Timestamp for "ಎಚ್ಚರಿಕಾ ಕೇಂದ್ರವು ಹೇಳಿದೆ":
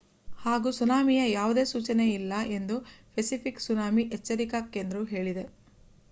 4.11-5.45